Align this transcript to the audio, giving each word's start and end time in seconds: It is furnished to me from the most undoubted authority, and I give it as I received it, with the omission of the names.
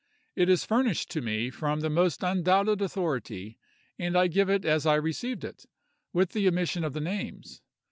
It 0.35 0.49
is 0.49 0.65
furnished 0.65 1.11
to 1.11 1.21
me 1.21 1.51
from 1.51 1.81
the 1.81 1.89
most 1.91 2.23
undoubted 2.23 2.81
authority, 2.81 3.59
and 3.99 4.17
I 4.17 4.25
give 4.29 4.49
it 4.49 4.65
as 4.65 4.87
I 4.87 4.95
received 4.95 5.43
it, 5.43 5.67
with 6.11 6.31
the 6.31 6.47
omission 6.47 6.83
of 6.83 6.93
the 6.93 7.01
names. 7.01 7.61